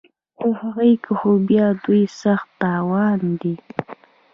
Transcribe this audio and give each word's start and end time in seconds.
په 0.37 0.47
هغه 0.59 0.85
کې 1.03 1.11
خو 1.19 1.29
بیا 1.49 1.67
دوی 1.83 2.03
ته 2.09 2.15
سخت 2.21 2.47
تاوان 2.61 3.19
دی 3.41 3.55